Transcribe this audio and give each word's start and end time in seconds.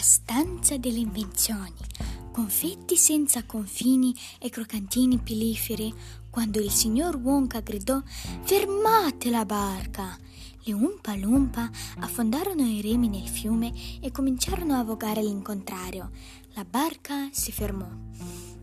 stanza 0.00 0.76
delle 0.76 0.98
invenzioni, 0.98 1.74
confetti 2.32 2.96
senza 2.96 3.44
confini 3.44 4.14
e 4.38 4.50
croccantini 4.50 5.18
piliferi, 5.18 5.92
quando 6.30 6.60
il 6.60 6.70
signor 6.70 7.16
Wonka 7.16 7.60
gridò 7.60 8.00
Fermate 8.42 9.30
la 9.30 9.44
barca! 9.44 10.18
Le 10.68 10.74
Umpa 10.74 11.14
Lumpa 11.14 11.70
affondarono 12.00 12.62
i 12.62 12.82
remi 12.82 13.08
nel 13.08 13.26
fiume 13.26 13.72
e 14.00 14.10
cominciarono 14.10 14.74
a 14.74 14.84
vogare 14.84 15.20
all'incontrario. 15.20 16.10
La 16.52 16.64
barca 16.64 17.30
si 17.32 17.52
fermò. 17.52 17.88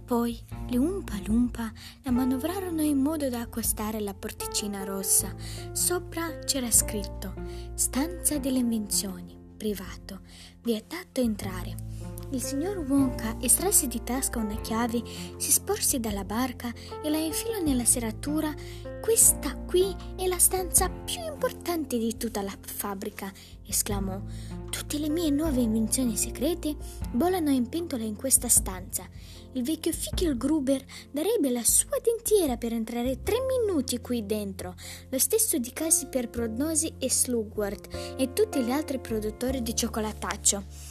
Poi 0.05 0.39
le 0.67 0.77
Umpa 0.77 1.19
Lumpa 1.25 1.71
la 2.03 2.11
manovrarono 2.11 2.83
in 2.83 2.99
modo 2.99 3.27
da 3.27 3.39
accostare 3.39 3.99
la 3.99 4.13
porticina 4.13 4.83
rossa. 4.83 5.33
Sopra 5.71 6.37
c'era 6.43 6.69
scritto 6.69 7.33
Stanza 7.73 8.37
delle 8.37 8.59
invenzioni, 8.59 9.35
privato, 9.65 10.19
vietato 10.61 11.21
entrare. 11.21 11.94
Il 12.31 12.41
signor 12.41 12.79
Wonka 12.79 13.37
estrasse 13.39 13.87
di 13.87 14.03
tasca 14.03 14.39
una 14.39 14.59
chiave, 14.59 15.01
si 15.37 15.51
sporse 15.51 15.99
dalla 15.99 16.25
barca 16.25 16.73
e 17.03 17.09
la 17.09 17.17
infilò 17.17 17.61
nella 17.61 17.85
serratura. 17.85 18.53
Questa 18.99 19.55
qui 19.55 19.95
è 20.17 20.25
la 20.25 20.39
stanza 20.39 20.89
più 20.89 21.21
importante 21.23 21.97
di 21.97 22.17
tutta 22.17 22.41
la 22.41 22.53
fabbrica, 22.59 23.31
esclamò. 23.67 24.19
Tutte 24.69 24.97
le 24.97 25.09
mie 25.09 25.29
nuove 25.29 25.61
invenzioni 25.61 26.17
segrete 26.17 26.75
volano 27.13 27.51
in 27.51 27.69
pentola 27.69 28.03
in 28.03 28.15
questa 28.15 28.49
stanza. 28.49 29.07
Il 29.53 29.63
vecchio 29.63 29.93
Fickel 29.93 30.35
Gruber 30.35 30.83
darebbe 31.11 31.49
la 31.51 31.63
sua 31.63 31.97
dentiera 32.03 32.57
per 32.57 32.73
entrare 32.73 33.21
tre 33.23 33.37
minuti 33.47 34.01
qui 34.01 34.25
dentro. 34.25 34.75
Lo 35.09 35.19
stesso 35.19 35.57
dicasi 35.59 36.07
per 36.07 36.29
Prognosi 36.29 36.95
e 36.97 37.09
Slugworth 37.09 38.15
e 38.17 38.33
tutti 38.33 38.61
gli 38.61 38.71
altri 38.71 38.99
produttori 38.99 39.61
di 39.61 39.73
cioccolataccio. 39.73 40.84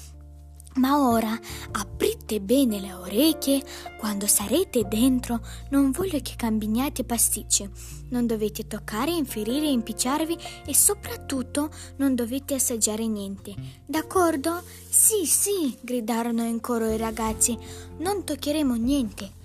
Ma 0.76 1.08
ora 1.08 1.38
aprite 1.72 2.40
bene 2.40 2.80
le 2.80 2.92
orecchie, 2.92 3.62
quando 3.96 4.26
sarete 4.26 4.82
dentro 4.88 5.40
non 5.70 5.92
voglio 5.92 6.18
che 6.20 6.34
cambiniate 6.36 7.04
pasticci, 7.04 7.70
non 8.08 8.26
dovete 8.26 8.66
toccare, 8.66 9.12
inferire, 9.12 9.68
impicciarvi 9.68 10.36
e 10.66 10.74
soprattutto 10.74 11.70
non 11.96 12.16
dovete 12.16 12.54
assaggiare 12.54 13.06
niente. 13.06 13.54
D'accordo? 13.86 14.62
Sì, 14.88 15.26
sì, 15.26 15.76
gridarono 15.80 16.44
in 16.44 16.60
coro 16.60 16.90
i 16.90 16.96
ragazzi, 16.96 17.56
non 17.98 18.24
toccheremo 18.24 18.74
niente. 18.74 19.42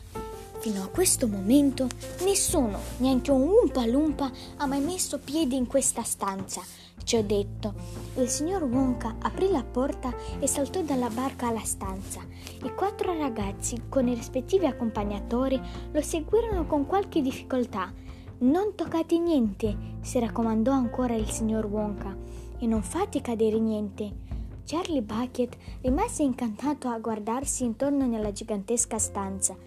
Fino 0.60 0.84
a 0.84 0.88
questo 0.88 1.28
momento 1.28 1.88
nessuno, 2.24 2.80
neanche 2.98 3.32
un 3.32 3.48
Umpa 3.48 3.86
Lumpa, 3.86 4.32
ha 4.58 4.66
mai 4.66 4.82
messo 4.82 5.20
piede 5.20 5.56
in 5.56 5.68
questa 5.68 6.04
stanza. 6.04 6.62
Ci 7.04 7.16
ho 7.16 7.24
detto. 7.24 7.74
Il 8.16 8.28
signor 8.28 8.64
Wonka 8.64 9.16
aprì 9.22 9.50
la 9.50 9.64
porta 9.64 10.14
e 10.40 10.48
saltò 10.48 10.82
dalla 10.82 11.10
barca 11.10 11.48
alla 11.48 11.64
stanza. 11.64 12.22
I 12.64 12.74
quattro 12.76 13.18
ragazzi, 13.18 13.84
con 13.90 14.08
i 14.08 14.14
rispettivi 14.14 14.66
accompagnatori, 14.66 15.60
lo 15.92 16.02
seguirono 16.02 16.66
con 16.66 16.86
qualche 16.86 17.22
difficoltà. 17.22 17.92
Non 18.40 18.76
toccate 18.76 19.18
niente, 19.18 19.76
si 20.02 20.20
raccomandò 20.20 20.72
ancora 20.72 21.16
il 21.16 21.30
signor 21.30 21.66
Wonka, 21.66 22.16
e 22.60 22.68
non 22.68 22.84
fate 22.84 23.22
cadere 23.22 23.60
niente. 23.60 24.28
Charlie 24.66 25.02
Bucket 25.02 25.58
rimase 25.82 26.22
incantato 26.22 26.90
a 26.90 27.00
guardarsi 27.00 27.64
intorno 27.64 28.06
nella 28.06 28.32
gigantesca 28.32 29.00
stanza. 29.00 29.58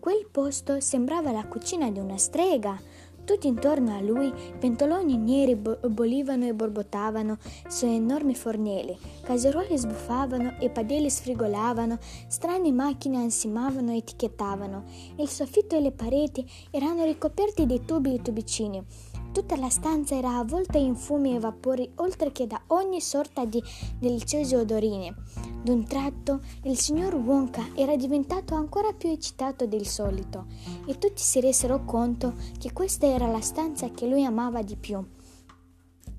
Quel 0.00 0.26
posto 0.30 0.80
sembrava 0.80 1.30
la 1.30 1.46
cucina 1.46 1.90
di 1.90 2.00
una 2.00 2.16
strega. 2.16 2.76
Tutti 3.28 3.46
intorno 3.46 3.94
a 3.94 4.00
lui 4.00 4.32
pentoloni 4.58 5.18
neri 5.18 5.54
bollivano 5.54 6.46
e 6.46 6.54
borbottavano 6.54 7.36
su 7.68 7.84
enormi 7.84 8.34
fornelli, 8.34 8.96
caserole 9.22 9.76
sbuffavano 9.76 10.54
e 10.58 10.70
padelle 10.70 11.10
sfrigolavano, 11.10 11.98
strane 12.26 12.72
macchine 12.72 13.18
ansimavano 13.18 13.92
e 13.92 13.98
etichettavano. 13.98 14.84
Il 15.16 15.28
soffitto 15.28 15.76
e 15.76 15.82
le 15.82 15.92
pareti 15.92 16.50
erano 16.70 17.04
ricoperti 17.04 17.66
di 17.66 17.84
tubi 17.84 18.14
e 18.14 18.22
tubicini. 18.22 18.82
Tutta 19.32 19.56
la 19.56 19.68
stanza 19.68 20.16
era 20.16 20.38
avvolta 20.38 20.78
in 20.78 20.96
fumi 20.96 21.34
e 21.34 21.38
vapori, 21.38 21.90
oltre 21.96 22.32
che 22.32 22.46
da 22.46 22.60
ogni 22.68 23.00
sorta 23.00 23.44
di 23.44 23.62
deliziose 23.98 24.56
odorine. 24.56 25.14
D'un 25.62 25.84
tratto 25.84 26.40
il 26.64 26.78
signor 26.78 27.14
Wonka 27.14 27.68
era 27.74 27.96
diventato 27.96 28.54
ancora 28.54 28.92
più 28.92 29.10
eccitato 29.10 29.66
del 29.66 29.86
solito 29.86 30.46
e 30.86 30.98
tutti 30.98 31.22
si 31.22 31.40
resero 31.40 31.84
conto 31.84 32.34
che 32.58 32.72
questa 32.72 33.06
era 33.06 33.26
la 33.26 33.40
stanza 33.40 33.90
che 33.90 34.06
lui 34.06 34.24
amava 34.24 34.62
di 34.62 34.76
più. 34.76 35.04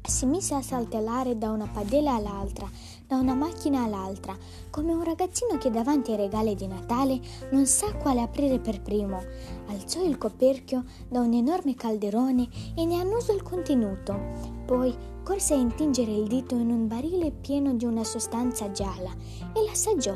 Si 0.01 0.25
mise 0.25 0.55
a 0.55 0.61
saltellare 0.61 1.37
da 1.37 1.51
una 1.51 1.67
padella 1.67 2.15
all'altra, 2.15 2.67
da 3.05 3.17
una 3.17 3.35
macchina 3.35 3.83
all'altra, 3.83 4.35
come 4.69 4.93
un 4.93 5.03
ragazzino 5.03 5.57
che 5.57 5.69
davanti 5.69 6.11
ai 6.11 6.17
regali 6.17 6.55
di 6.55 6.67
Natale 6.67 7.19
non 7.51 7.65
sa 7.65 7.93
quale 7.93 8.21
aprire 8.21 8.59
per 8.59 8.81
primo. 8.81 9.21
Alzò 9.67 10.03
il 10.03 10.17
coperchio 10.17 10.83
da 11.07 11.19
un 11.19 11.33
enorme 11.33 11.75
calderone 11.75 12.47
e 12.75 12.85
ne 12.85 12.99
annusò 12.99 13.33
il 13.33 13.43
contenuto. 13.43 14.17
Poi 14.65 14.95
corse 15.23 15.53
a 15.53 15.57
intingere 15.57 16.11
il 16.11 16.27
dito 16.27 16.55
in 16.55 16.71
un 16.71 16.87
barile 16.87 17.31
pieno 17.31 17.73
di 17.73 17.85
una 17.85 18.03
sostanza 18.03 18.71
gialla 18.71 19.11
e 19.53 19.63
l'assaggiò. 19.63 20.15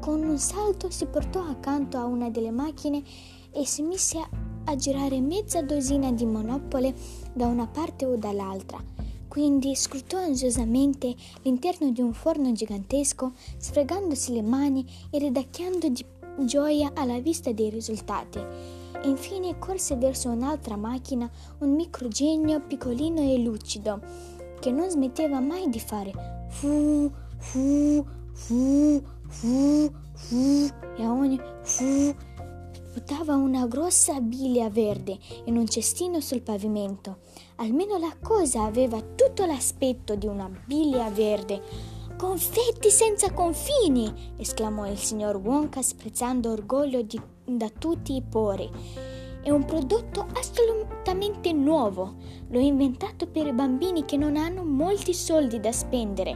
Con 0.00 0.22
un 0.22 0.38
salto 0.38 0.90
si 0.90 1.06
portò 1.06 1.42
accanto 1.42 1.96
a 1.96 2.04
una 2.04 2.28
delle 2.30 2.50
macchine 2.50 3.02
e 3.52 3.64
si 3.66 3.82
mise 3.82 4.18
a 4.64 4.76
girare 4.76 5.20
mezza 5.20 5.62
dozzina 5.62 6.12
di 6.12 6.26
monopole 6.26 6.94
da 7.32 7.46
una 7.46 7.66
parte 7.66 8.04
o 8.04 8.16
dall'altra. 8.16 8.97
Quindi 9.38 9.76
scrutò 9.76 10.18
ansiosamente 10.18 11.14
l'interno 11.42 11.92
di 11.92 12.00
un 12.00 12.12
forno 12.12 12.50
gigantesco, 12.50 13.34
sfregandosi 13.56 14.32
le 14.32 14.42
mani 14.42 14.84
e 15.10 15.18
ridacchiando 15.20 15.88
di 15.90 16.04
gioia 16.40 16.90
alla 16.92 17.20
vista 17.20 17.52
dei 17.52 17.70
risultati. 17.70 18.44
Infine 19.04 19.56
corse 19.60 19.94
verso 19.94 20.28
un'altra 20.28 20.74
macchina, 20.74 21.30
un 21.58 21.72
microgenio 21.72 22.60
piccolino 22.62 23.20
e 23.20 23.38
lucido, 23.38 24.00
che 24.58 24.72
non 24.72 24.90
smetteva 24.90 25.38
mai 25.38 25.68
di 25.68 25.78
fare 25.78 26.10
fu, 26.48 27.08
fu, 27.36 28.04
fu, 28.32 29.00
fu, 29.28 29.92
fu, 30.14 30.68
e 30.96 31.04
a 31.04 31.12
ogni 31.12 31.40
fu 31.62 32.12
Buttava 32.98 33.36
una 33.36 33.64
grossa 33.68 34.20
biglia 34.20 34.68
verde 34.68 35.16
in 35.44 35.56
un 35.56 35.68
cestino 35.68 36.18
sul 36.18 36.40
pavimento. 36.40 37.18
Almeno 37.58 37.96
la 37.96 38.12
cosa 38.20 38.64
aveva 38.64 39.00
tutto 39.00 39.46
l'aspetto 39.46 40.16
di 40.16 40.26
una 40.26 40.50
biglia 40.66 41.08
verde. 41.08 41.62
Confetti 42.16 42.90
senza 42.90 43.32
confini! 43.32 44.12
esclamò 44.36 44.88
il 44.88 44.98
signor 44.98 45.36
Wonka 45.36 45.80
sprezzando 45.80 46.50
orgoglio 46.50 47.02
di, 47.02 47.20
da 47.44 47.68
tutti 47.68 48.16
i 48.16 48.22
pori. 48.28 48.68
È 49.44 49.50
un 49.50 49.64
prodotto 49.64 50.26
assolutamente 50.34 51.52
nuovo. 51.52 52.16
L'ho 52.48 52.58
inventato 52.58 53.28
per 53.28 53.46
i 53.46 53.52
bambini 53.52 54.06
che 54.06 54.16
non 54.16 54.34
hanno 54.36 54.64
molti 54.64 55.14
soldi 55.14 55.60
da 55.60 55.70
spendere. 55.70 56.34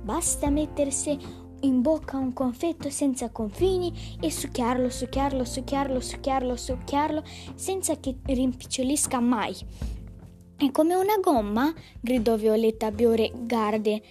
Basta 0.00 0.48
mettersi 0.48 1.18
in 1.64 1.80
bocca 1.80 2.16
un 2.16 2.32
confetto 2.32 2.90
senza 2.90 3.30
confini 3.30 4.16
e 4.20 4.30
succhiarlo, 4.30 4.90
succhiarlo, 4.90 5.44
succhiarlo, 5.44 6.00
succhiarlo, 6.00 6.56
succhiarlo 6.56 7.22
senza 7.54 7.98
che 7.98 8.16
rimpicciolisca 8.24 9.20
mai. 9.20 9.56
È 10.56 10.70
come 10.70 10.94
una 10.94 11.16
gomma? 11.20 11.72
gridò 12.00 12.36
Violetta 12.36 12.90
Bioregarde. 12.90 14.02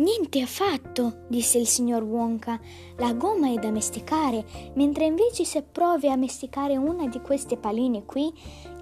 Niente 0.00 0.40
affatto, 0.40 1.24
disse 1.28 1.58
il 1.58 1.66
signor 1.66 2.02
Wonka. 2.02 2.58
La 2.96 3.12
gomma 3.12 3.52
è 3.52 3.56
da 3.56 3.70
mesticare, 3.70 4.46
mentre 4.72 5.04
invece 5.04 5.44
se 5.44 5.60
provi 5.60 6.08
a 6.08 6.16
mesticare 6.16 6.78
una 6.78 7.06
di 7.06 7.20
queste 7.20 7.58
palline 7.58 8.06
qui, 8.06 8.32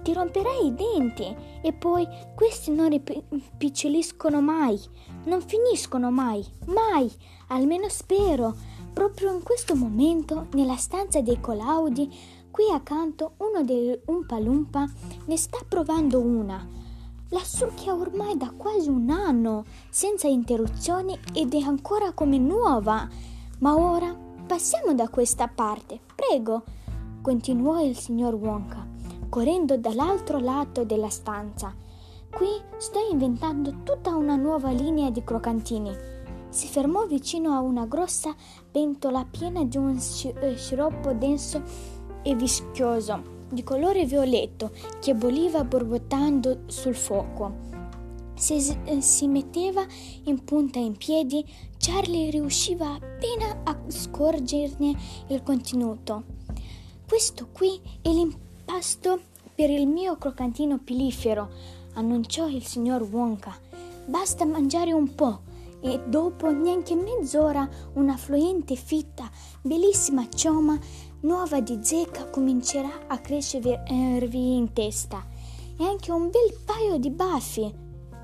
ti 0.01 0.13
romperai 0.13 0.67
i 0.67 0.73
denti 0.73 1.35
e 1.61 1.73
poi 1.73 2.07
questi 2.33 2.71
non 2.71 2.87
ripiccioliscono 2.87 4.39
mai, 4.39 4.79
non 5.25 5.41
finiscono 5.41 6.09
mai, 6.09 6.41
mai, 6.67 7.11
almeno 7.47 7.89
spero. 7.89 8.55
Proprio 8.93 9.33
in 9.33 9.43
questo 9.43 9.75
momento, 9.75 10.47
nella 10.53 10.77
stanza 10.77 11.19
dei 11.19 11.41
Colaudi, 11.41 12.09
qui 12.49 12.71
accanto 12.71 13.33
uno 13.39 13.61
dei 13.65 13.99
Umpalumpa 14.05 14.89
ne 15.25 15.35
sta 15.35 15.57
provando 15.67 16.21
una. 16.21 16.87
La 17.29 17.43
succhia 17.43 17.93
ormai 17.93 18.37
da 18.37 18.51
quasi 18.55 18.89
un 18.89 19.09
anno, 19.09 19.65
senza 19.89 20.27
interruzioni 20.27 21.17
ed 21.33 21.53
è 21.53 21.59
ancora 21.59 22.11
come 22.13 22.37
nuova. 22.37 23.07
Ma 23.59 23.75
ora 23.75 24.15
passiamo 24.47 24.93
da 24.93 25.09
questa 25.09 25.47
parte, 25.47 25.99
prego, 26.15 26.63
continuò 27.21 27.81
il 27.81 27.95
signor 27.95 28.33
Wonka 28.33 28.97
correndo 29.29 29.77
dall'altro 29.77 30.39
lato 30.39 30.83
della 30.83 31.09
stanza. 31.09 31.73
Qui 32.29 32.47
sto 32.77 32.99
inventando 33.11 33.83
tutta 33.83 34.15
una 34.15 34.35
nuova 34.35 34.71
linea 34.71 35.09
di 35.11 35.23
croccantini. 35.23 35.95
Si 36.49 36.67
fermò 36.67 37.05
vicino 37.05 37.53
a 37.53 37.59
una 37.59 37.85
grossa 37.85 38.33
pentola 38.71 39.25
piena 39.29 39.63
di 39.63 39.77
un 39.77 39.95
eh, 39.97 40.55
sciroppo 40.55 41.13
denso 41.13 41.61
e 42.23 42.35
vischioso, 42.35 43.37
di 43.49 43.63
colore 43.63 44.05
violetto, 44.05 44.71
che 44.99 45.13
bolliva 45.13 45.63
borbottando 45.63 46.61
sul 46.67 46.95
fuoco. 46.95 47.67
Se 48.35 48.59
si 49.01 49.27
metteva 49.27 49.85
in 50.23 50.43
punta 50.45 50.79
in 50.79 50.95
piedi, 50.95 51.45
Charlie 51.77 52.29
riusciva 52.29 52.93
appena 52.93 53.61
a 53.63 53.77
scorgerne 53.87 54.95
il 55.27 55.43
contenuto. 55.43 56.23
Questo 57.05 57.49
qui 57.51 57.79
è 58.01 58.09
l'impasto 58.09 59.19
per 59.53 59.69
il 59.69 59.87
mio 59.87 60.15
croccantino 60.15 60.79
pilifero, 60.79 61.49
annunciò 61.95 62.47
il 62.47 62.63
signor 62.63 63.01
Wonka. 63.01 63.57
Basta 64.05 64.45
mangiare 64.45 64.93
un 64.93 65.13
po' 65.15 65.41
e 65.81 65.99
dopo 66.07 66.51
neanche 66.51 66.95
mezz'ora 66.95 67.67
una 67.93 68.15
fluente 68.15 68.75
fitta, 68.75 69.29
bellissima 69.61 70.27
cioma 70.29 70.77
nuova 71.21 71.59
di 71.59 71.79
zecca 71.81 72.29
comincerà 72.29 73.07
a 73.07 73.17
crescervi 73.19 74.55
in 74.55 74.71
testa 74.71 75.25
e 75.77 75.83
anche 75.83 76.11
un 76.11 76.29
bel 76.29 76.57
paio 76.63 76.97
di 76.97 77.09
baffi 77.09 77.73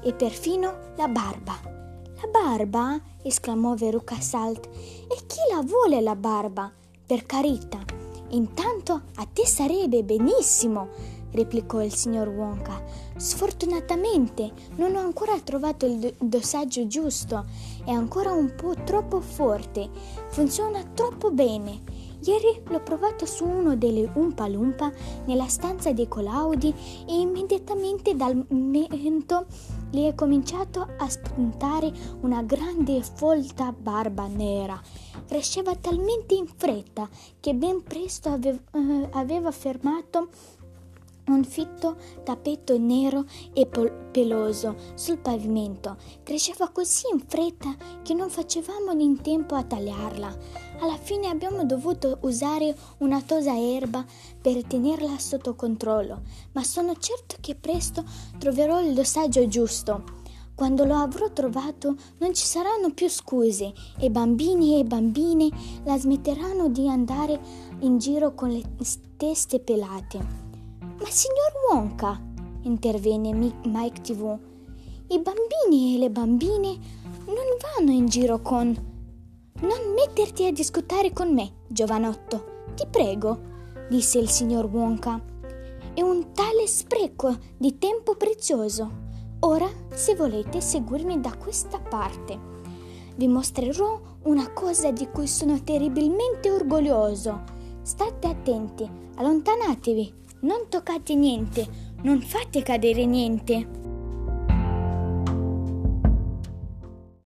e 0.01 0.13
perfino 0.13 0.93
la 0.95 1.07
barba. 1.07 1.59
La 1.63 2.27
barba? 2.31 3.01
esclamò 3.21 3.73
Veruca 3.73 4.19
Salt. 4.19 4.67
E 4.67 5.25
chi 5.25 5.39
la 5.51 5.61
vuole 5.61 5.99
la 6.01 6.15
barba? 6.15 6.71
Per 7.05 7.25
carità. 7.25 7.83
Intanto 8.29 9.01
a 9.15 9.27
te 9.31 9.45
sarebbe 9.45 10.03
benissimo, 10.03 10.89
replicò 11.31 11.81
il 11.81 11.93
signor 11.93 12.29
Wonka. 12.29 12.81
Sfortunatamente 13.17 14.51
non 14.75 14.95
ho 14.95 14.99
ancora 14.99 15.39
trovato 15.39 15.85
il 15.85 16.13
dossaggio 16.17 16.87
giusto. 16.87 17.45
È 17.83 17.91
ancora 17.91 18.31
un 18.31 18.53
po' 18.55 18.73
troppo 18.83 19.19
forte. 19.21 19.89
Funziona 20.29 20.83
troppo 20.93 21.31
bene. 21.31 22.04
Ieri 22.25 22.59
l'ho 22.69 22.81
provato 22.81 23.27
su 23.27 23.45
uno 23.45 23.75
delle 23.75 24.09
Umpa 24.15 24.47
Lumpa 24.47 24.91
nella 25.25 25.47
stanza 25.47 25.93
dei 25.93 26.07
Colaudi 26.07 26.73
e 27.07 27.19
immediatamente 27.19 28.15
dal 28.15 28.45
mento 28.49 29.45
gli 29.91 30.07
è 30.07 30.15
cominciato 30.15 30.87
a 30.97 31.07
spuntare 31.07 31.91
una 32.21 32.41
grande 32.41 33.03
folta 33.03 33.71
barba 33.71 34.25
nera. 34.25 34.81
Cresceva 35.27 35.75
talmente 35.75 36.33
in 36.33 36.47
fretta 36.47 37.07
che 37.39 37.53
ben 37.53 37.83
presto 37.83 38.29
aveva, 38.29 38.59
eh, 38.73 39.09
aveva 39.11 39.51
fermato 39.51 40.29
un 41.27 41.43
fitto 41.43 41.97
tappeto 42.23 42.77
nero 42.77 43.25
e 43.53 43.65
peloso 43.65 44.75
sul 44.93 45.17
pavimento. 45.17 45.97
Cresceva 46.23 46.69
così 46.69 47.03
in 47.11 47.19
fretta 47.25 47.75
che 48.03 48.13
non 48.13 48.29
facevamo 48.29 48.91
in 48.99 49.21
tempo 49.21 49.55
a 49.55 49.63
tagliarla. 49.63 50.37
Alla 50.79 50.97
fine 50.97 51.27
abbiamo 51.27 51.65
dovuto 51.65 52.19
usare 52.21 52.75
una 52.99 53.21
tosa 53.21 53.57
erba 53.57 54.05
per 54.41 54.63
tenerla 54.65 55.17
sotto 55.17 55.55
controllo, 55.55 56.21
ma 56.51 56.63
sono 56.63 56.95
certo 56.97 57.37
che 57.39 57.55
presto 57.55 58.03
troverò 58.37 58.81
il 58.81 58.93
dossaggio 58.93 59.47
giusto. 59.47 60.23
Quando 60.55 60.85
lo 60.85 60.95
avrò 60.95 61.29
trovato 61.31 61.95
non 62.19 62.33
ci 62.33 62.45
saranno 62.45 62.93
più 62.93 63.09
scuse 63.09 63.73
e 63.99 64.09
bambini 64.09 64.79
e 64.79 64.85
bambine 64.85 65.49
la 65.83 65.97
smetteranno 65.97 66.69
di 66.69 66.87
andare 66.87 67.37
in 67.79 67.97
giro 67.97 68.33
con 68.33 68.51
le 68.51 68.63
teste 69.17 69.59
pelate. 69.59 70.44
Ma 70.97 71.09
signor 71.09 71.51
Wonka, 71.69 72.21
intervenne 72.61 73.33
Mike 73.65 73.99
TV, 74.01 74.39
i 75.07 75.19
bambini 75.19 75.95
e 75.95 75.97
le 75.97 76.09
bambine 76.09 76.77
non 77.25 77.35
vanno 77.59 77.91
in 77.91 78.07
giro 78.07 78.41
con... 78.41 78.93
Non 79.59 79.93
metterti 79.93 80.45
a 80.45 80.53
discutere 80.53 81.11
con 81.11 81.33
me, 81.33 81.63
giovanotto, 81.67 82.63
ti 82.75 82.87
prego, 82.89 83.39
disse 83.89 84.19
il 84.19 84.29
signor 84.29 84.65
Wonka. 84.65 85.21
È 85.93 86.01
un 86.01 86.31
tale 86.31 86.65
spreco 86.65 87.37
di 87.57 87.77
tempo 87.77 88.15
prezioso. 88.15 89.03
Ora, 89.41 89.69
se 89.93 90.15
volete 90.15 90.61
seguirmi 90.61 91.19
da 91.19 91.35
questa 91.35 91.77
parte, 91.77 92.39
vi 93.17 93.27
mostrerò 93.27 93.99
una 94.23 94.51
cosa 94.53 94.91
di 94.91 95.09
cui 95.09 95.27
sono 95.27 95.61
terribilmente 95.61 96.49
orgoglioso. 96.49 97.43
State 97.81 98.27
attenti, 98.27 98.89
allontanatevi 99.15 100.23
non 100.45 100.67
toccate 100.69 101.15
niente, 101.15 101.67
non 102.03 102.21
fate 102.21 102.61
cadere 102.61 103.03
niente. 103.07 103.84